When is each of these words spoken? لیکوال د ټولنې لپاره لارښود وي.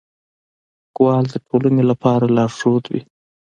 لیکوال 0.83 1.23
د 1.33 1.35
ټولنې 1.47 1.83
لپاره 1.91 2.25
لارښود 2.35 2.83
وي. 2.91 3.01